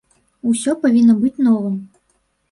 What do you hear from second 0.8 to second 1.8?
павінна быць новым.